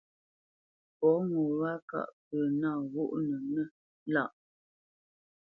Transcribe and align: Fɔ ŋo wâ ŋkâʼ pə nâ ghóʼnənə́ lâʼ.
Fɔ 0.97 1.09
ŋo 1.29 1.41
wâ 1.59 1.71
ŋkâʼ 1.83 2.09
pə 2.27 2.35
nâ 2.61 2.69
ghóʼnənə́ 2.93 3.65
lâʼ. 4.13 4.31